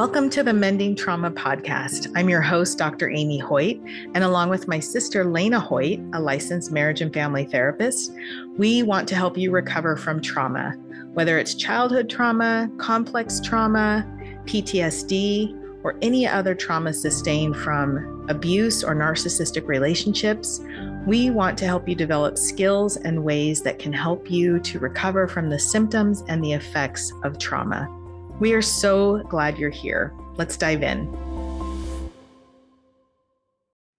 [0.00, 2.10] Welcome to the Mending Trauma Podcast.
[2.16, 3.10] I'm your host, Dr.
[3.10, 3.78] Amy Hoyt,
[4.14, 8.10] and along with my sister, Lena Hoyt, a licensed marriage and family therapist,
[8.56, 10.70] we want to help you recover from trauma,
[11.12, 14.06] whether it's childhood trauma, complex trauma,
[14.46, 20.62] PTSD, or any other trauma sustained from abuse or narcissistic relationships.
[21.06, 25.28] We want to help you develop skills and ways that can help you to recover
[25.28, 27.99] from the symptoms and the effects of trauma.
[28.40, 30.14] We are so glad you're here.
[30.36, 31.14] Let's dive in.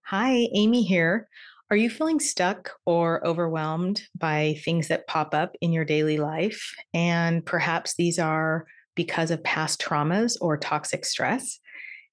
[0.01, 1.29] Hi, Amy here.
[1.69, 6.73] Are you feeling stuck or overwhelmed by things that pop up in your daily life?
[6.91, 8.65] And perhaps these are
[8.95, 11.59] because of past traumas or toxic stress.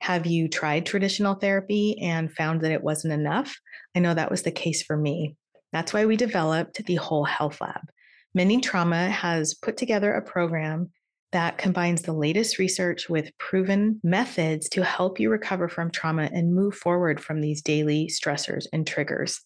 [0.03, 3.59] Have you tried traditional therapy and found that it wasn't enough?
[3.97, 5.35] I know that was the case for me.
[5.73, 7.89] That's why we developed the Whole Health Lab.
[8.35, 10.93] Mending Trauma has put together a program
[11.33, 16.55] that combines the latest research with proven methods to help you recover from trauma and
[16.55, 19.41] move forward from these daily stressors and triggers.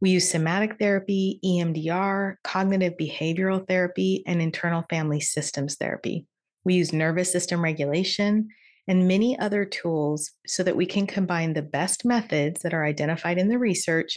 [0.00, 6.26] We use somatic therapy, EMDR, cognitive behavioral therapy, and internal family systems therapy.
[6.64, 8.48] We use nervous system regulation
[8.86, 13.38] and many other tools so that we can combine the best methods that are identified
[13.38, 14.16] in the research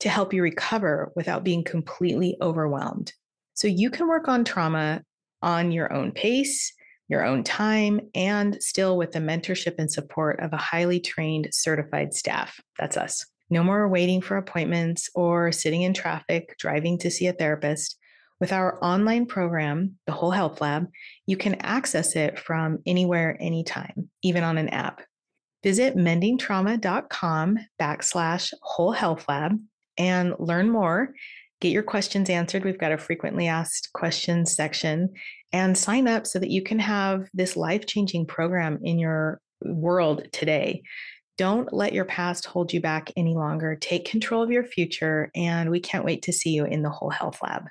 [0.00, 3.12] to help you recover without being completely overwhelmed.
[3.54, 5.02] So you can work on trauma
[5.42, 6.72] on your own pace,
[7.08, 12.14] your own time, and still with the mentorship and support of a highly trained certified
[12.14, 12.60] staff.
[12.78, 13.26] That's us.
[13.50, 17.96] No more waiting for appointments or sitting in traffic, driving to see a therapist.
[18.38, 20.86] With our online program, the Whole Health Lab,
[21.26, 25.02] you can access it from anywhere, anytime, even on an app.
[25.62, 29.60] Visit mendingtrauma.com backslash whole health lab
[29.98, 31.12] and learn more
[31.60, 32.64] get your questions answered.
[32.64, 35.10] We've got a frequently asked questions section
[35.52, 40.26] and sign up so that you can have this life changing program in your world
[40.32, 40.82] today.
[41.36, 43.76] Don't let your past hold you back any longer.
[43.76, 47.10] Take control of your future, and we can't wait to see you in the Whole
[47.10, 47.64] Health Lab.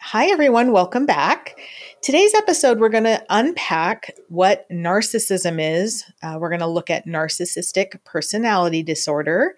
[0.00, 0.72] Hi, everyone.
[0.72, 1.58] Welcome back.
[2.02, 6.04] Today's episode, we're going to unpack what narcissism is.
[6.22, 9.56] Uh, we're going to look at narcissistic personality disorder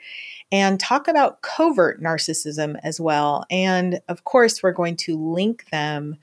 [0.54, 3.44] and talk about covert narcissism as well.
[3.50, 6.16] And of course, we're going to link them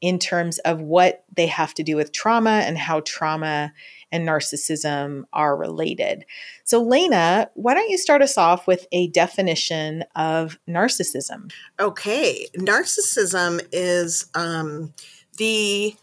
[0.00, 3.72] in terms of what they have to do with trauma and how trauma
[4.12, 6.24] and narcissism are related.
[6.62, 11.50] So, Lena, why don't you start us off with a definition of narcissism?
[11.80, 14.94] Okay, narcissism is um,
[15.36, 15.96] the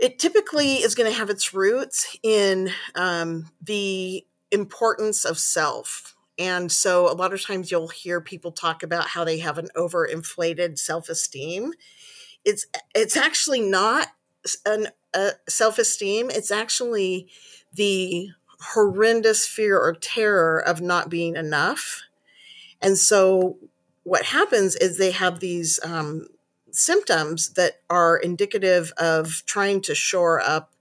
[0.00, 6.70] it typically is going to have its roots in um, the importance of self and
[6.70, 10.78] so a lot of times you'll hear people talk about how they have an overinflated
[10.78, 11.72] self-esteem.
[12.44, 14.08] It's it's actually not
[14.64, 17.28] an a self-esteem, it's actually
[17.72, 18.28] the
[18.60, 22.02] horrendous fear or terror of not being enough.
[22.80, 23.58] And so
[24.04, 26.28] what happens is they have these um,
[26.70, 30.74] symptoms that are indicative of trying to shore up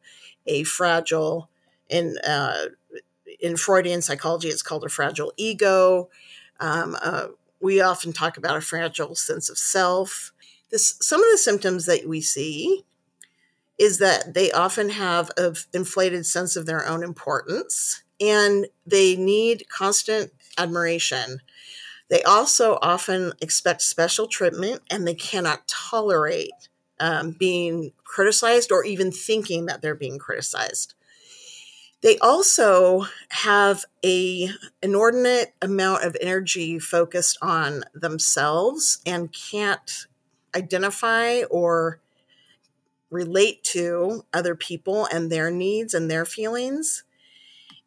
[0.46, 1.50] a fragile
[1.90, 2.66] and uh,
[3.40, 6.10] in Freudian psychology, it's called a fragile ego.
[6.60, 7.28] Um, uh,
[7.60, 10.32] we often talk about a fragile sense of self.
[10.70, 12.84] This, some of the symptoms that we see
[13.78, 19.70] is that they often have an inflated sense of their own importance and they need
[19.70, 21.40] constant admiration.
[22.10, 26.70] They also often expect special treatment and they cannot tolerate
[27.00, 30.96] um, being criticized or even thinking that they're being criticized.
[32.02, 34.50] They also have a
[34.84, 40.06] inordinate amount of energy focused on themselves and can't
[40.56, 42.00] identify or
[43.10, 47.04] relate to other people and their needs and their feelings.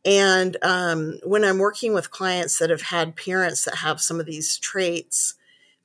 [0.05, 4.27] And um, when I'm working with clients that have had parents that have some of
[4.27, 5.35] these traits,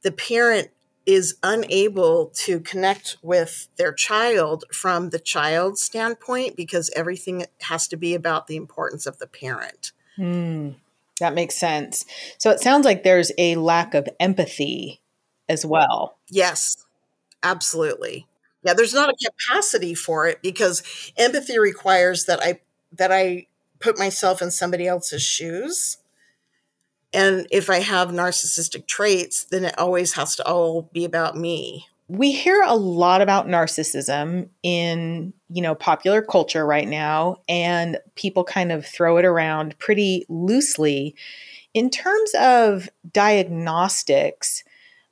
[0.04, 0.70] the parent
[1.06, 7.98] is unable to connect with their child from the child's standpoint because everything has to
[7.98, 9.92] be about the importance of the parent.
[10.18, 10.76] Mm,
[11.20, 12.06] that makes sense.
[12.38, 15.02] So it sounds like there's a lack of empathy
[15.48, 16.18] as well.
[16.32, 16.86] Yes,
[17.44, 18.28] absolutely.
[18.64, 20.82] Yeah, there's not a capacity for it because
[21.18, 22.62] empathy requires that I
[22.94, 23.46] that I
[23.80, 25.98] put myself in somebody else's shoes
[27.14, 31.88] and if I have narcissistic traits, then it always has to all be about me.
[32.08, 38.44] We hear a lot about narcissism in, you know, popular culture right now and people
[38.44, 41.16] kind of throw it around pretty loosely.
[41.74, 44.64] In terms of diagnostics,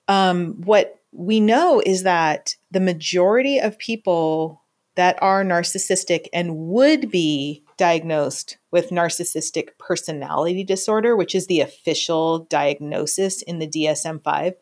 [0.07, 4.61] um, what we know is that the majority of people
[4.95, 12.39] that are narcissistic and would be diagnosed with narcissistic personality disorder, which is the official
[12.49, 14.53] diagnosis in the DSM 5,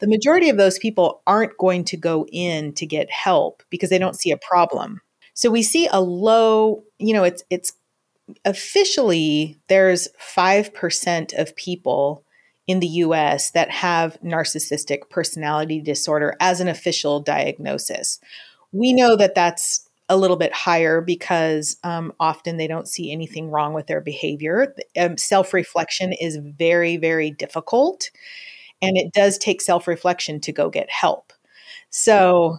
[0.00, 3.98] the majority of those people aren't going to go in to get help because they
[3.98, 5.00] don't see a problem.
[5.34, 7.72] So we see a low, you know, it's it's
[8.44, 12.24] officially there's 5% of people
[12.66, 18.20] in the US that have narcissistic personality disorder as an official diagnosis.
[18.72, 23.48] We know that that's a little bit higher because um, often they don't see anything
[23.50, 24.74] wrong with their behavior.
[24.98, 28.10] Um, self reflection is very, very difficult,
[28.82, 31.32] and it does take self reflection to go get help.
[31.90, 32.58] So,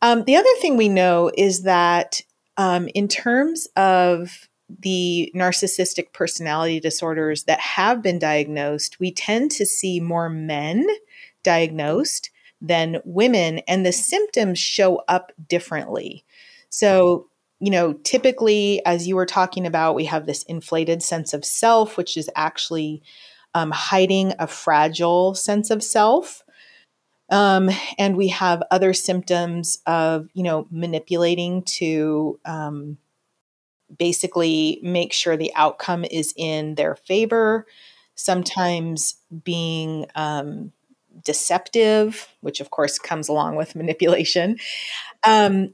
[0.00, 2.20] um, the other thing we know is that
[2.56, 4.48] um, in terms of
[4.80, 10.86] the narcissistic personality disorders that have been diagnosed, we tend to see more men
[11.42, 12.30] diagnosed
[12.60, 16.24] than women, and the symptoms show up differently.
[16.74, 17.28] So,
[17.60, 21.96] you know, typically, as you were talking about, we have this inflated sense of self,
[21.96, 23.00] which is actually
[23.54, 26.42] um, hiding a fragile sense of self.
[27.30, 32.98] Um, and we have other symptoms of, you know, manipulating to um,
[33.96, 37.66] basically make sure the outcome is in their favor,
[38.16, 40.72] sometimes being um,
[41.24, 44.58] deceptive, which of course comes along with manipulation.
[45.24, 45.72] Um,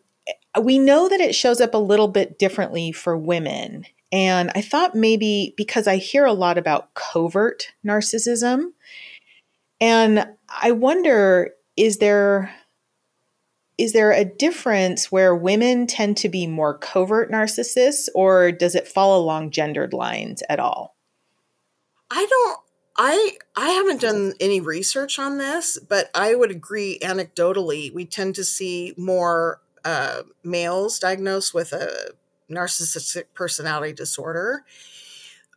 [0.59, 3.87] we know that it shows up a little bit differently for women.
[4.13, 8.73] And I thought maybe because I hear a lot about covert narcissism,
[9.81, 12.53] and I wonder is there
[13.79, 18.87] is there a difference where women tend to be more covert narcissists or does it
[18.87, 20.97] fall along gendered lines at all?
[22.11, 22.59] I don't
[22.99, 28.35] I I haven't done any research on this, but I would agree anecdotally we tend
[28.35, 32.13] to see more uh, males diagnosed with a
[32.51, 34.65] narcissistic personality disorder.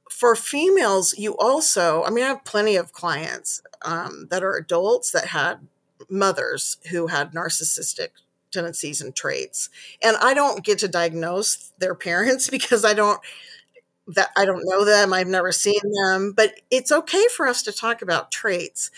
[0.10, 5.12] For females, you also, I mean, I have plenty of clients um, that are adults
[5.12, 5.68] that had
[6.10, 8.10] mothers who had narcissistic
[8.52, 9.70] tendencies and traits.
[10.02, 13.20] And I don't get to diagnose their parents because I don't
[14.08, 17.72] that I don't know them, I've never seen them, but it's okay for us to
[17.72, 18.92] talk about traits.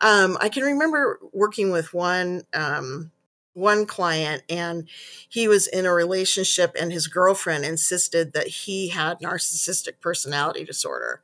[0.00, 3.10] Um, I can remember working with one um,
[3.54, 4.88] one client and
[5.28, 11.22] he was in a relationship and his girlfriend insisted that he had narcissistic personality disorder.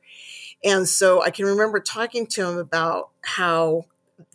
[0.63, 3.85] And so I can remember talking to him about how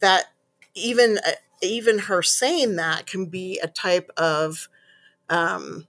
[0.00, 0.26] that
[0.74, 1.32] even uh,
[1.62, 4.68] even her saying that can be a type of
[5.28, 5.86] um,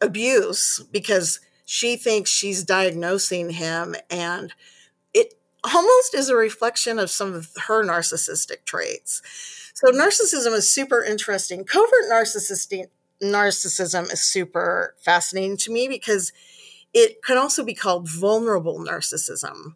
[0.00, 4.52] abuse because she thinks she's diagnosing him and
[5.12, 9.22] it almost is a reflection of some of her narcissistic traits
[9.74, 12.86] so narcissism is super interesting covert narcissistic
[13.22, 16.32] narcissism is super fascinating to me because
[16.92, 19.74] it can also be called vulnerable narcissism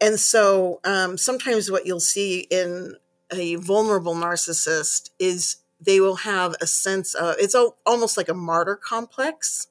[0.00, 2.94] and so um, sometimes what you'll see in
[3.32, 7.54] a vulnerable narcissist is they will have a sense of it's
[7.86, 9.66] almost like a martyr complex.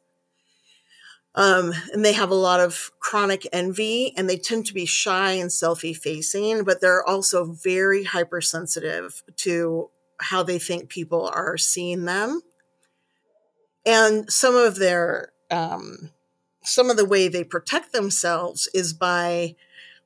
[1.35, 5.31] Um, and they have a lot of chronic envy and they tend to be shy
[5.31, 9.89] and self effacing, but they're also very hypersensitive to
[10.19, 12.41] how they think people are seeing them.
[13.85, 16.11] And some of their, um,
[16.63, 19.55] some of the way they protect themselves is by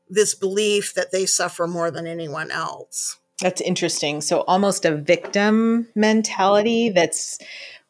[0.09, 3.17] this belief that they suffer more than anyone else.
[3.41, 4.21] That's interesting.
[4.21, 7.37] So almost a victim mentality that's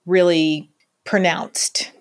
[0.06, 0.72] really
[1.06, 1.92] pronounced.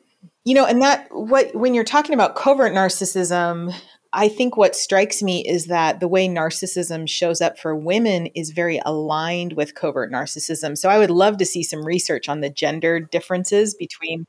[0.47, 3.75] You know, and that what when you're talking about covert narcissism,
[4.13, 8.51] I think what strikes me is that the way narcissism shows up for women is
[8.51, 10.79] very aligned with covert narcissism.
[10.79, 14.27] So I would love to see some research on the gender differences between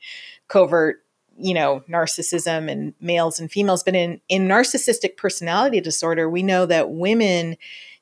[0.47, 1.03] covert
[1.39, 6.65] you know narcissism and males and females but in in narcissistic personality disorder we know
[6.65, 7.55] that women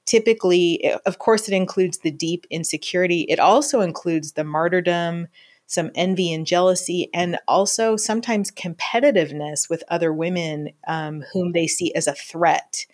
[0.05, 3.21] typically, of course, it includes the deep insecurity.
[3.21, 5.27] It also includes the martyrdom,
[5.67, 11.93] some envy and jealousy, and also sometimes competitiveness with other women um, whom they see
[11.93, 12.85] as a threat.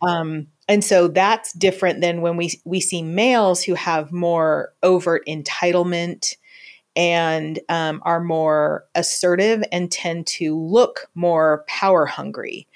[0.00, 5.22] Um, and so that's different than when we we see males who have more overt
[5.26, 6.36] entitlement
[6.94, 12.66] and um, are more assertive and tend to look more power hungry.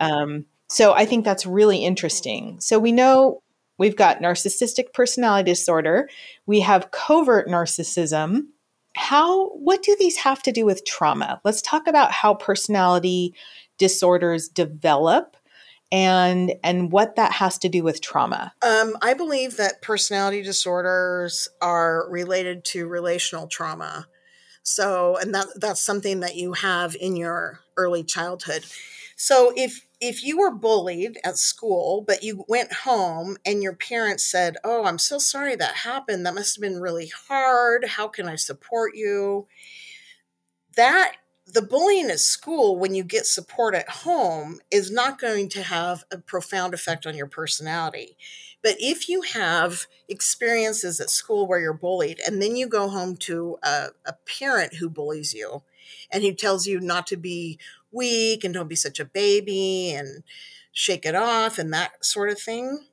[0.00, 2.60] Um, so I think that's really interesting.
[2.60, 3.42] So we know
[3.78, 6.08] we've got narcissistic personality disorder,
[6.46, 8.46] we have covert narcissism.
[8.96, 11.40] How what do these have to do with trauma?
[11.44, 13.34] Let's talk about how personality
[13.78, 15.36] disorders develop
[15.90, 18.52] and and what that has to do with trauma.
[18.62, 24.06] Um, I believe that personality disorders are related to relational trauma.
[24.62, 28.64] So, and that that's something that you have in your early childhood.
[29.16, 34.24] So, if if you were bullied at school, but you went home and your parents
[34.24, 36.26] said, "Oh, I'm so sorry that happened.
[36.26, 37.84] That must have been really hard.
[37.86, 39.46] How can I support you?"
[40.76, 45.62] That the bullying at school, when you get support at home, is not going to
[45.62, 48.16] have a profound effect on your personality.
[48.62, 53.16] But if you have experiences at school where you're bullied, and then you go home
[53.18, 55.62] to a, a parent who bullies you
[56.10, 57.58] and who tells you not to be
[57.94, 60.22] weak and don't be such a baby and
[60.72, 62.86] shake it off and that sort of thing,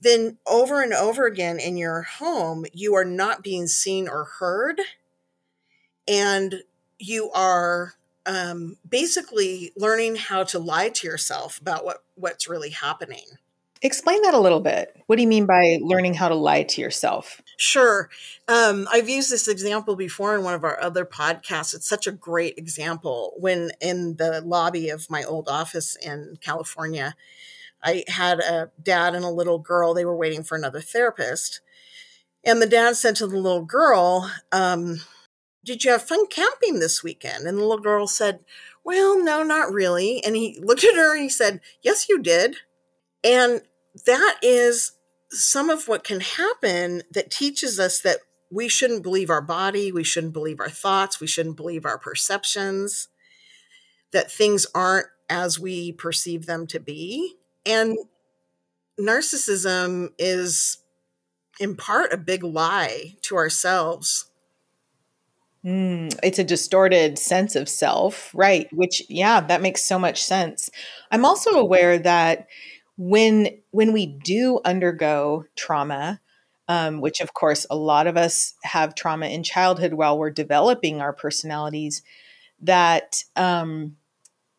[0.00, 4.80] then over and over again in your home, you are not being seen or heard.
[6.06, 6.62] And
[6.98, 13.24] you are um, basically learning how to lie to yourself about what, what's really happening.
[13.82, 14.96] Explain that a little bit.
[15.06, 17.40] What do you mean by learning how to lie to yourself?
[17.56, 18.10] Sure.
[18.48, 21.74] Um, I've used this example before in one of our other podcasts.
[21.74, 23.34] It's such a great example.
[23.36, 27.14] When in the lobby of my old office in California,
[27.82, 29.94] I had a dad and a little girl.
[29.94, 31.60] They were waiting for another therapist.
[32.44, 35.02] And the dad said to the little girl, um,
[35.64, 37.46] Did you have fun camping this weekend?
[37.46, 38.40] And the little girl said,
[38.84, 40.22] Well, no, not really.
[40.24, 42.56] And he looked at her and he said, Yes, you did.
[43.24, 43.62] And
[44.06, 44.92] that is
[45.30, 48.18] some of what can happen that teaches us that
[48.50, 53.08] we shouldn't believe our body, we shouldn't believe our thoughts, we shouldn't believe our perceptions,
[54.12, 57.34] that things aren't as we perceive them to be.
[57.66, 57.98] And
[58.98, 60.78] narcissism is,
[61.60, 64.26] in part, a big lie to ourselves.
[65.64, 68.68] Mm, it's a distorted sense of self, right?
[68.72, 70.70] Which, yeah, that makes so much sense.
[71.10, 72.46] I'm also aware that
[72.98, 76.20] when when we do undergo trauma
[76.66, 81.00] um, which of course a lot of us have trauma in childhood while we're developing
[81.00, 82.02] our personalities
[82.60, 83.96] that um,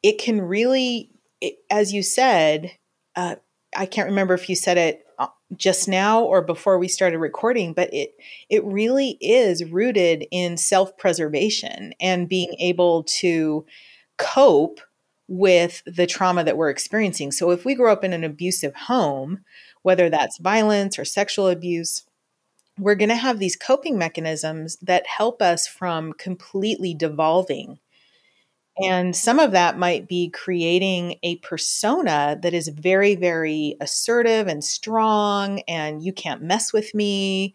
[0.02, 2.72] it can really it, as you said
[3.16, 3.36] uh,
[3.76, 5.28] i can't remember if you said it uh,
[5.58, 8.16] just now or before we started recording but it
[8.50, 13.66] it really is rooted in self-preservation and being able to
[14.18, 14.80] cope
[15.30, 17.32] with the trauma that we're experiencing.
[17.32, 19.46] So if we grow up in an abusive home,
[19.84, 22.04] whether that's violence or sexual abuse,
[22.80, 27.78] we're going to have these coping mechanisms that help us from completely devolving.
[28.82, 34.64] And some of that might be creating a persona that is very, very assertive and
[34.64, 37.54] strong, and you can't mess with me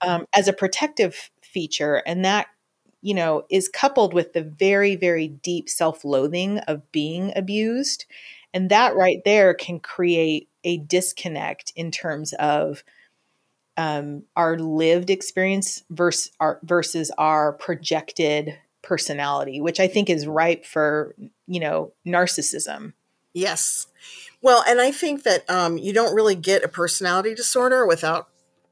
[0.00, 2.02] um, as a protective feature.
[2.04, 2.48] And that
[3.06, 8.04] you know, is coupled with the very, very deep self loathing of being abused.
[8.52, 12.82] And that right there can create a disconnect in terms of
[13.76, 20.66] um, our lived experience versus our, versus our projected personality, which I think is ripe
[20.66, 21.14] for,
[21.46, 22.92] you know, narcissism.
[23.32, 23.86] Yes.
[24.42, 28.26] Well, and I think that um, you don't really get a personality disorder without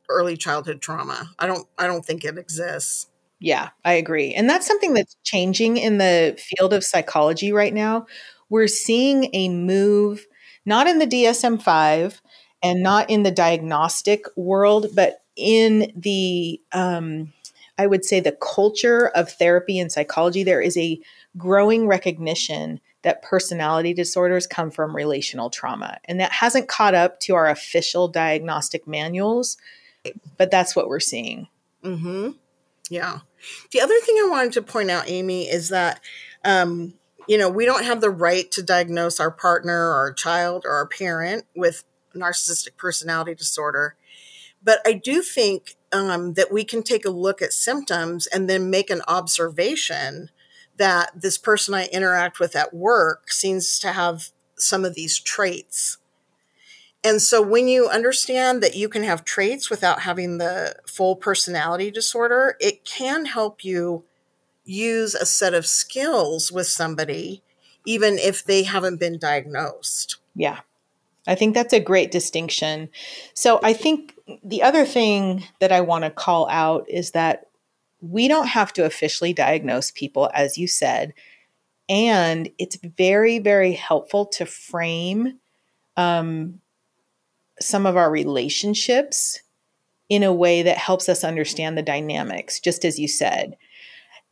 [0.08, 1.30] early childhood trauma.
[1.38, 1.68] I don't.
[1.78, 3.06] I don't think it exists.
[3.44, 4.32] Yeah, I agree.
[4.32, 8.06] And that's something that's changing in the field of psychology right now.
[8.48, 10.26] We're seeing a move,
[10.64, 12.22] not in the DSM 5
[12.62, 17.34] and not in the diagnostic world, but in the, um,
[17.76, 20.42] I would say, the culture of therapy and psychology.
[20.42, 20.98] There is a
[21.36, 25.98] growing recognition that personality disorders come from relational trauma.
[26.06, 29.58] And that hasn't caught up to our official diagnostic manuals,
[30.38, 31.48] but that's what we're seeing.
[31.84, 32.30] Mm-hmm.
[32.88, 33.20] Yeah.
[33.70, 36.00] The other thing I wanted to point out, Amy, is that,
[36.44, 36.94] um,
[37.26, 40.72] you know, we don't have the right to diagnose our partner or our child or
[40.72, 41.84] our parent with
[42.14, 43.96] narcissistic personality disorder.
[44.62, 48.70] But I do think um, that we can take a look at symptoms and then
[48.70, 50.30] make an observation
[50.76, 55.98] that this person I interact with at work seems to have some of these traits
[57.04, 61.90] and so when you understand that you can have traits without having the full personality
[61.90, 64.04] disorder, it can help you
[64.64, 67.42] use a set of skills with somebody,
[67.84, 70.16] even if they haven't been diagnosed.
[70.34, 70.60] Yeah.
[71.26, 72.88] I think that's a great distinction.
[73.34, 77.48] So I think the other thing that I want to call out is that
[78.00, 81.12] we don't have to officially diagnose people, as you said.
[81.88, 85.38] And it's very, very helpful to frame
[85.96, 86.60] um,
[87.60, 89.40] some of our relationships
[90.08, 93.56] in a way that helps us understand the dynamics, just as you said.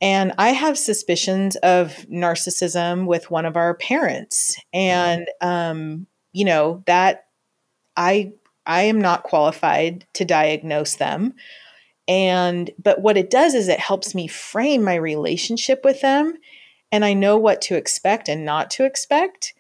[0.00, 4.56] And I have suspicions of narcissism with one of our parents.
[4.72, 7.26] And um, you know, that
[7.96, 8.32] I
[8.66, 11.34] I am not qualified to diagnose them.
[12.08, 16.34] And but what it does is it helps me frame my relationship with them
[16.92, 19.54] and I know what to expect and not to expect.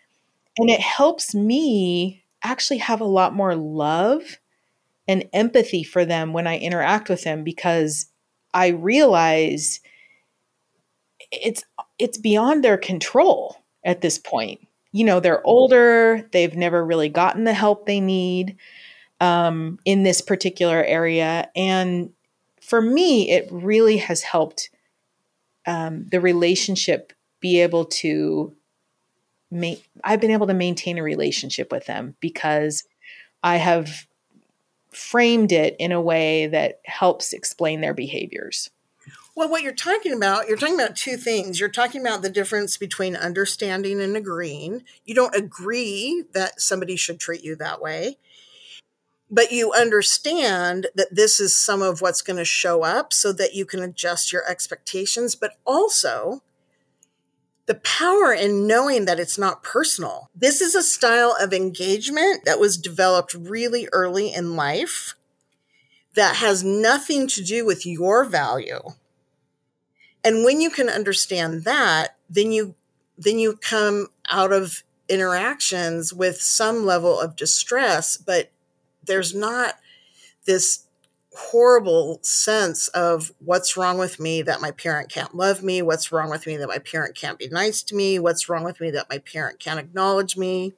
[0.58, 4.38] And it helps me actually have a lot more love
[5.08, 8.06] and empathy for them when I interact with them because
[8.54, 9.80] I realize
[11.30, 11.64] it's
[11.98, 14.60] it's beyond their control at this point.
[14.92, 18.56] You know, they're older, they've never really gotten the help they need
[19.20, 21.48] um, in this particular area.
[21.56, 22.10] And
[22.60, 24.70] for me, it really has helped
[25.66, 28.54] um, the relationship be able to
[29.52, 32.84] make, I've been able to maintain a relationship with them because
[33.42, 34.06] I have
[34.90, 38.70] framed it in a way that helps explain their behaviors.
[39.34, 41.58] Well, what you're talking about, you're talking about two things.
[41.58, 44.84] You're talking about the difference between understanding and agreeing.
[45.04, 48.18] You don't agree that somebody should treat you that way,
[49.30, 53.54] but you understand that this is some of what's going to show up so that
[53.54, 56.42] you can adjust your expectations, but also
[57.66, 60.30] the power in knowing that it's not personal.
[60.34, 65.14] This is a style of engagement that was developed really early in life
[66.14, 68.80] that has nothing to do with your value
[70.24, 72.74] and when you can understand that then you
[73.18, 78.50] then you come out of interactions with some level of distress but
[79.04, 79.74] there's not
[80.46, 80.84] this
[81.34, 86.28] horrible sense of what's wrong with me that my parent can't love me what's wrong
[86.28, 89.06] with me that my parent can't be nice to me what's wrong with me that
[89.08, 90.74] my parent can't acknowledge me.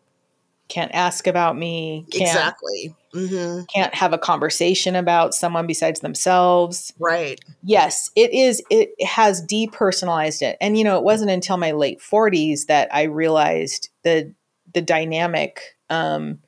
[0.69, 2.95] Can't ask about me can't, exactly.
[3.13, 3.65] Mm-hmm.
[3.75, 6.93] can't have a conversation about someone besides themselves.
[7.01, 7.41] Right.
[7.65, 10.57] Yes it is it has depersonalized it.
[10.61, 14.33] And you know it wasn't until my late 40s that i realized the
[14.73, 16.39] the dynamic um,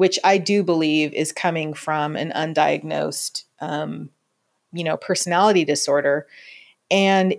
[0.00, 4.08] which i do believe is coming from an undiagnosed um,
[4.72, 6.26] you know personality disorder
[6.90, 7.34] and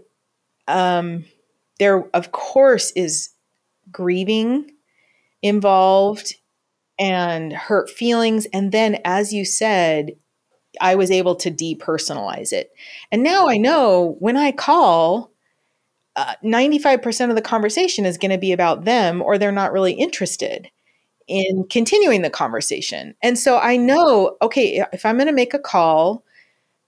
[0.68, 1.26] um,
[1.80, 3.30] there of course is
[3.92, 4.72] grieving
[5.42, 6.36] involved
[7.02, 8.46] and hurt feelings.
[8.54, 10.12] And then, as you said,
[10.80, 12.72] I was able to depersonalize it.
[13.12, 15.32] And now I know when I call,
[16.16, 19.94] uh, 95% of the conversation is going to be about them or they're not really
[19.94, 20.70] interested
[21.32, 23.16] in continuing the conversation.
[23.24, 26.24] And so I know, okay, if I'm going to make a call,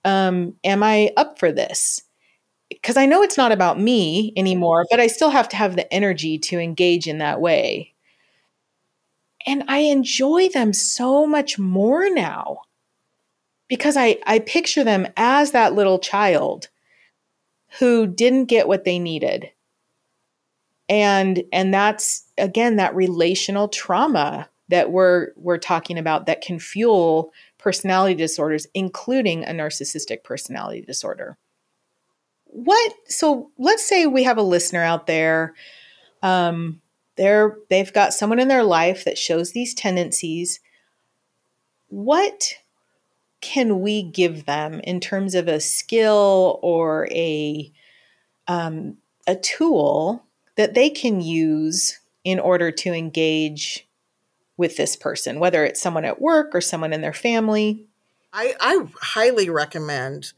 [0.06, 2.02] um, am I up for this?
[2.70, 5.92] Because I know it's not about me anymore, but I still have to have the
[5.94, 7.94] energy to engage in that way
[9.46, 12.62] and I enjoy them so much more now
[13.68, 16.70] because I, I picture them as that little child
[17.80, 19.50] who didn't get what they needed.
[20.94, 27.34] And and that's again that relational trauma that we're we're talking about that can fuel
[27.58, 31.36] personality disorders, including a narcissistic personality disorder.
[32.46, 35.56] What so let's say we have a listener out there
[36.22, 36.80] um,
[37.16, 40.60] they're they've got someone in their life that shows these tendencies
[41.88, 42.54] what
[43.42, 47.72] can we give them in terms of a skill or a
[48.48, 50.24] um, a tool
[50.56, 53.88] that they can use in order to engage
[54.58, 57.86] with this person, whether it's someone at work or someone in their family?
[58.32, 60.34] I, I highly recommend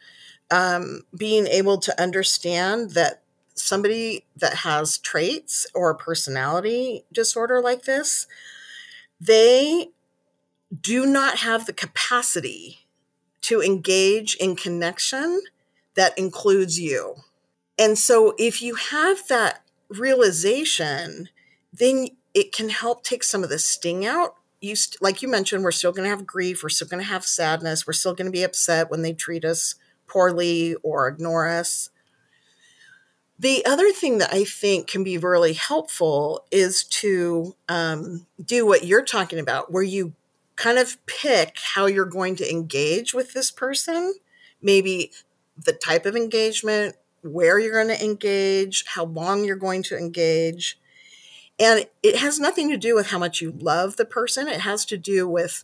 [0.52, 3.22] um, being able to understand that
[3.56, 8.28] somebody that has traits or personality disorder like this,
[9.20, 9.90] they
[10.82, 12.86] do not have the capacity
[13.42, 15.42] to engage in connection
[15.96, 17.16] that includes you.
[17.78, 21.30] And so if you have that realization,
[21.74, 24.36] then it can help take some of the sting out.
[24.62, 27.10] You st- like you mentioned, we're still going to have grief, we're still going to
[27.10, 29.76] have sadness, we're still going to be upset when they treat us
[30.08, 31.90] poorly or ignore us.
[33.38, 38.86] The other thing that I think can be really helpful is to um, do what
[38.86, 40.14] you're talking about, where you
[40.56, 44.14] kind of pick how you're going to engage with this person,
[44.62, 45.12] maybe
[45.58, 46.96] the type of engagement,
[47.26, 50.80] where you're going to engage, how long you're going to engage.
[51.60, 54.86] And it has nothing to do with how much you love the person, it has
[54.86, 55.64] to do with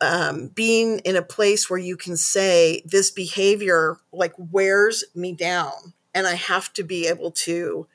[0.00, 5.94] um, being in a place where you can say, This behavior like wears me down
[6.14, 7.86] and I have to be able to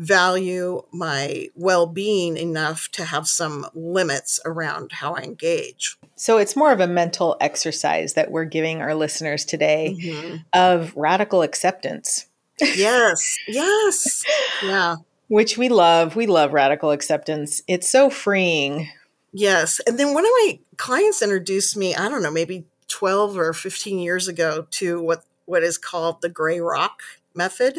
[0.00, 5.96] value my well being enough to have some limits around how I engage.
[6.16, 10.36] So it's more of a mental exercise that we're giving our listeners today mm-hmm.
[10.52, 12.26] of radical acceptance.
[12.60, 14.24] Yes, yes.
[14.62, 14.96] Yeah.
[15.28, 16.16] Which we love.
[16.16, 17.62] We love radical acceptance.
[17.68, 18.88] It's so freeing
[19.32, 19.80] Yes.
[19.86, 23.98] And then one of my clients introduced me, I don't know, maybe 12 or 15
[23.98, 27.00] years ago to what, what is called the gray rock
[27.34, 27.78] method.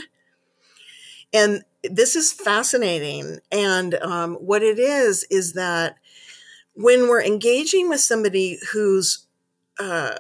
[1.34, 3.40] And this is fascinating.
[3.52, 5.98] And um, what it is, is that
[6.74, 9.26] when we're engaging with somebody who's,
[9.80, 10.16] uh,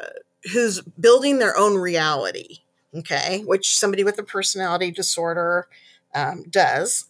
[0.54, 2.60] who's building their own reality,
[2.96, 5.68] okay, which somebody with a personality disorder
[6.14, 7.06] um, does,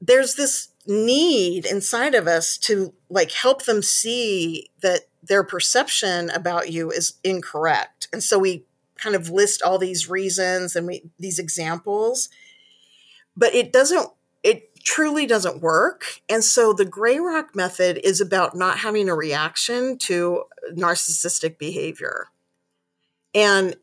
[0.00, 6.72] there's this need inside of us to like help them see that their perception about
[6.72, 8.08] you is incorrect.
[8.12, 8.64] And so we
[8.96, 12.28] kind of list all these reasons and we, these examples,
[13.38, 14.10] but it doesn't,
[14.42, 16.20] it truly doesn't work.
[16.28, 22.26] And so the gray rock method is about not having a reaction to narcissistic behavior.
[23.32, 23.76] And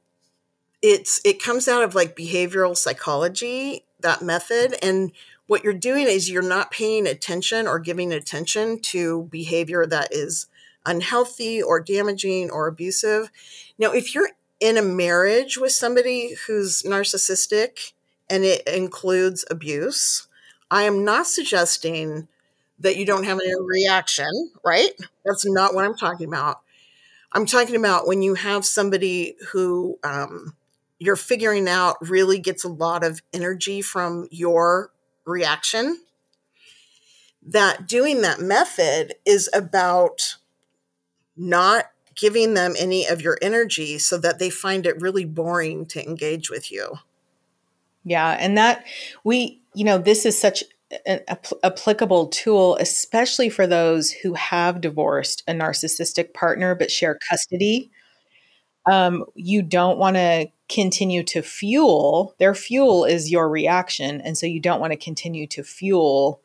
[0.82, 4.76] it's, it comes out of like behavioral psychology, that method.
[4.84, 5.14] And
[5.48, 10.48] what you're doing is you're not paying attention or giving attention to behavior that is
[10.86, 13.32] unhealthy or damaging or abusive.
[13.80, 17.94] Now, if you're in a marriage with somebody who's narcissistic
[18.30, 20.28] and it includes abuse,
[20.72, 22.28] I am not suggesting
[22.80, 24.92] that you don't have any reaction, right?
[25.26, 26.62] That's not what I'm talking about.
[27.32, 30.56] I'm talking about when you have somebody who um,
[31.00, 34.92] you're figuring out really gets a lot of energy from your
[35.26, 36.02] reaction,
[37.48, 40.38] that doing that method is about
[41.38, 46.04] not giving them any of your energy so that they find it really boring to
[46.08, 47.00] engage with you.
[48.06, 48.38] Yeah.
[48.40, 48.86] And that
[49.24, 50.64] we, you know, this is such
[51.06, 57.18] an apl- applicable tool, especially for those who have divorced a narcissistic partner but share
[57.30, 57.92] custody.
[58.90, 64.48] Um, you don't want to continue to fuel their fuel is your reaction and so
[64.48, 66.42] you don't want to continue to fuel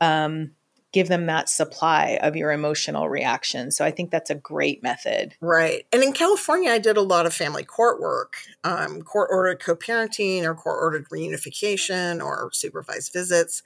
[0.00, 0.52] um,
[0.98, 3.70] give them that supply of your emotional reaction.
[3.70, 5.36] So i think that's a great method.
[5.40, 5.86] Right.
[5.92, 8.34] And in california i did a lot of family court work
[8.64, 13.62] um, court ordered co-parenting or court ordered reunification or supervised visits.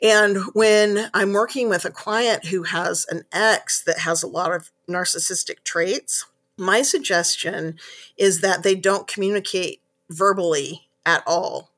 [0.00, 4.54] And when i'm working with a client who has an ex that has a lot
[4.54, 6.24] of narcissistic traits
[6.56, 7.78] my suggestion
[8.16, 11.69] is that they don't communicate verbally at all.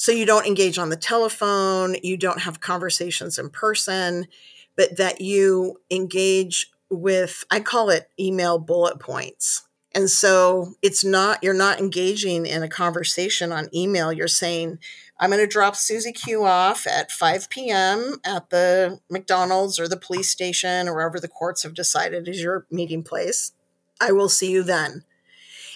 [0.00, 4.28] So you don't engage on the telephone, you don't have conversations in person,
[4.74, 9.68] but that you engage with, I call it email bullet points.
[9.94, 14.10] And so it's not, you're not engaging in a conversation on email.
[14.10, 14.78] You're saying,
[15.18, 18.20] I'm going to drop Susie Q off at 5 p.m.
[18.24, 22.64] at the McDonald's or the police station or wherever the courts have decided is your
[22.70, 23.52] meeting place.
[24.00, 25.04] I will see you then.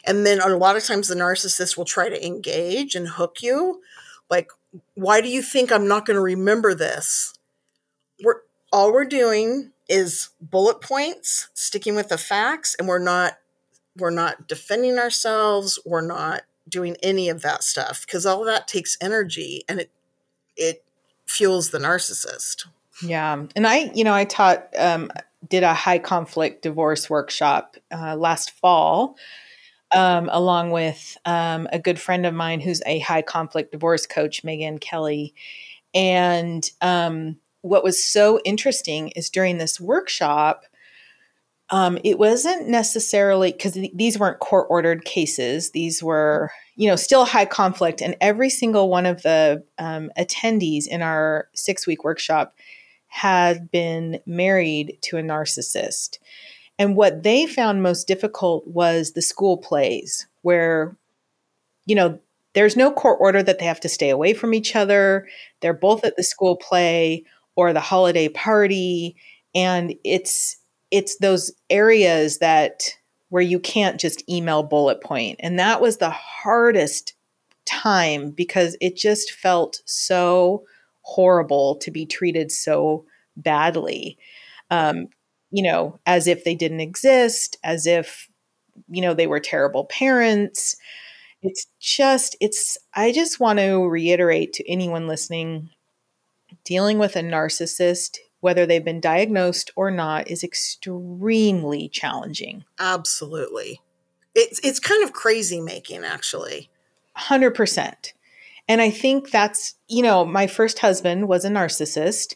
[0.06, 3.82] And then a lot of times the narcissist will try to engage and hook you.
[4.30, 4.48] Like,
[4.94, 7.34] why do you think I'm not going to remember this?
[8.22, 8.40] We're
[8.72, 13.38] all we're doing is bullet points, sticking with the facts, and we're not
[13.96, 15.78] we're not defending ourselves.
[15.84, 19.90] We're not doing any of that stuff because all that takes energy and it
[20.56, 20.84] it
[21.26, 22.66] fuels the narcissist.
[23.02, 25.10] Yeah, and I, you know, I taught um,
[25.48, 29.16] did a high conflict divorce workshop uh, last fall,
[29.94, 34.42] um, along with um, a good friend of mine who's a high conflict divorce coach,
[34.44, 35.34] Megan Kelly.
[35.94, 40.64] And um, what was so interesting is during this workshop,
[41.70, 45.70] um, it wasn't necessarily because th- these weren't court ordered cases.
[45.70, 48.02] These were, you know, still high conflict.
[48.02, 52.54] And every single one of the um, attendees in our six week workshop
[53.06, 56.18] had been married to a narcissist.
[56.78, 60.96] And what they found most difficult was the school plays, where,
[61.86, 62.18] you know,
[62.54, 65.28] there's no court order that they have to stay away from each other.
[65.60, 67.24] They're both at the school play
[67.56, 69.16] or the holiday party.
[69.54, 70.56] And it's
[70.90, 72.88] it's those areas that
[73.30, 75.36] where you can't just email bullet point.
[75.40, 77.14] And that was the hardest
[77.64, 80.64] time because it just felt so
[81.02, 83.04] horrible to be treated so
[83.36, 84.16] badly.
[84.70, 85.08] Um,
[85.54, 88.28] you know, as if they didn't exist, as if,
[88.88, 90.74] you know, they were terrible parents.
[91.42, 95.70] It's just, it's, I just want to reiterate to anyone listening
[96.64, 102.64] dealing with a narcissist, whether they've been diagnosed or not, is extremely challenging.
[102.80, 103.80] Absolutely.
[104.34, 106.68] It's, it's kind of crazy making, actually.
[107.16, 107.94] 100%.
[108.66, 112.34] And I think that's, you know, my first husband was a narcissist.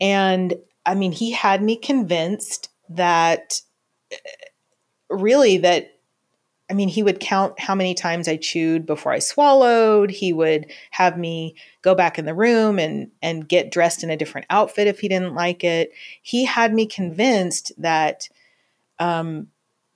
[0.00, 3.60] And I mean, he had me convinced that
[5.10, 5.92] really that
[6.68, 10.10] I mean, he would count how many times I chewed before I swallowed.
[10.10, 14.16] He would have me go back in the room and and get dressed in a
[14.16, 15.92] different outfit if he didn't like it.
[16.22, 18.28] He had me convinced that
[18.98, 19.48] um,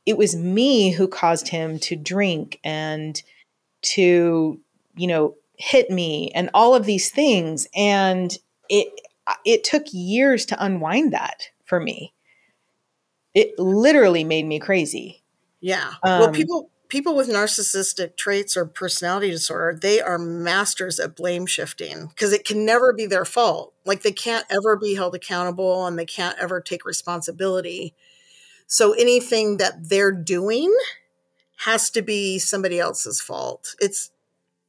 [0.07, 3.21] it was me who caused him to drink and
[3.83, 4.61] to,
[4.97, 7.67] you know, hit me and all of these things.
[7.75, 8.37] And
[8.69, 8.89] it
[9.45, 12.13] it took years to unwind that for me.
[13.35, 15.21] It literally made me crazy
[15.61, 15.93] yeah.
[16.03, 21.47] Um, well, people people with narcissistic traits or personality disorder, they are masters at blame
[21.47, 23.75] shifting because it can never be their fault.
[23.85, 27.95] Like they can't ever be held accountable and they can't ever take responsibility.
[28.67, 30.75] So anything that they're doing
[31.59, 33.75] has to be somebody else's fault.
[33.81, 34.11] It's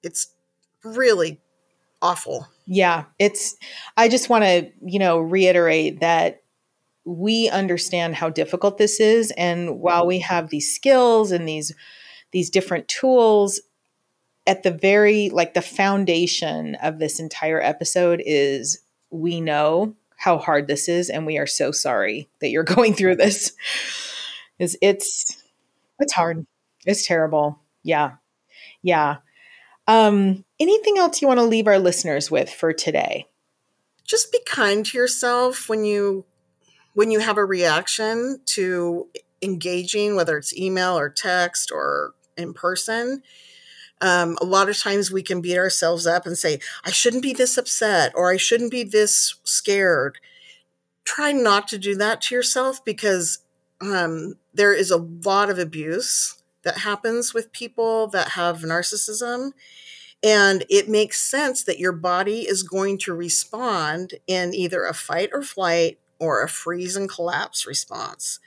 [0.03, 0.33] it's
[0.83, 1.39] really
[2.01, 2.47] awful.
[2.65, 3.55] Yeah, it's
[3.97, 6.43] I just want to, you know, reiterate that
[7.05, 11.73] we understand how difficult this is and while we have these skills and these
[12.31, 13.59] these different tools
[14.45, 20.67] at the very like the foundation of this entire episode is we know how hard
[20.67, 23.53] this is and we are so sorry that you're going through this.
[24.59, 25.41] Is it's
[25.99, 26.45] it's hard.
[26.85, 27.59] It's terrible.
[27.83, 28.11] Yeah.
[28.83, 29.17] Yeah
[29.91, 33.25] um anything else you want to leave our listeners with for today
[34.05, 36.25] just be kind to yourself when you
[36.93, 39.07] when you have a reaction to
[39.41, 43.23] engaging, whether it's email or text or in person,
[44.01, 47.33] um, a lot of times we can beat ourselves up and say, I shouldn't be
[47.33, 50.17] this upset or I shouldn't be this scared.
[51.03, 53.39] Try not to do that to yourself because
[53.79, 59.51] um, there is a lot of abuse that happens with people that have narcissism.
[60.23, 65.29] And it makes sense that your body is going to respond in either a fight
[65.33, 68.39] or flight or a freeze and collapse response.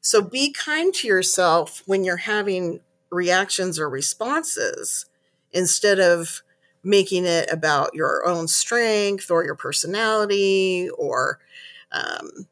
[0.00, 2.80] So be kind to yourself when you're having
[3.10, 5.06] reactions or responses
[5.52, 6.42] instead of
[6.82, 11.38] making it about your own strength or your personality or
[11.92, 12.46] um,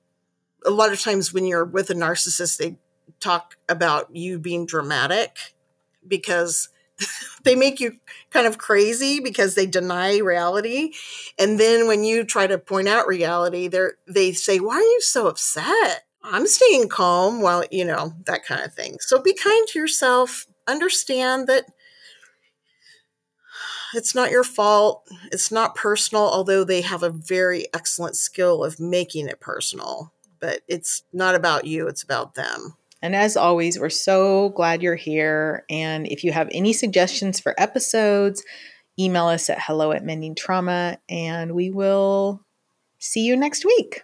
[0.67, 2.77] a lot of times when you're with a narcissist they
[3.21, 5.55] talk about you being dramatic
[6.07, 6.69] because
[7.45, 7.97] they make you
[8.31, 10.93] kind of crazy because they deny reality.
[11.39, 15.01] And then when you try to point out reality they they say why are you
[15.01, 16.05] so upset?
[16.23, 18.97] I'm staying calm while you know that kind of thing.
[19.01, 20.47] So be kind to yourself.
[20.67, 21.67] Understand that
[23.95, 25.09] it's not your fault.
[25.33, 30.13] It's not personal although they have a very excellent skill of making it personal.
[30.41, 34.97] But it's not about you it's about them and as always, we're so glad you're
[34.97, 35.65] here.
[35.71, 38.43] And if you have any suggestions for episodes,
[38.99, 42.43] email us at hello at mending trauma, and we will
[42.99, 44.03] see you next week.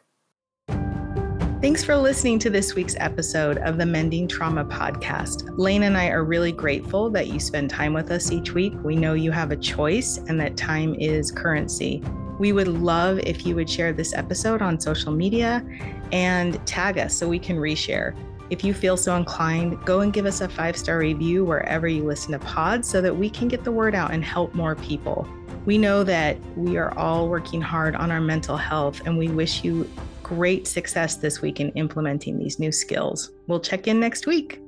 [1.61, 5.49] Thanks for listening to this week's episode of the Mending Trauma Podcast.
[5.57, 8.75] Lane and I are really grateful that you spend time with us each week.
[8.85, 12.03] We know you have a choice and that time is currency.
[12.39, 15.67] We would love if you would share this episode on social media
[16.13, 18.15] and tag us so we can reshare.
[18.51, 22.05] If you feel so inclined, go and give us a five star review wherever you
[22.05, 25.27] listen to pods so that we can get the word out and help more people.
[25.65, 29.65] We know that we are all working hard on our mental health, and we wish
[29.65, 29.91] you
[30.23, 33.31] great success this week in implementing these new skills.
[33.47, 34.61] We'll check in next week.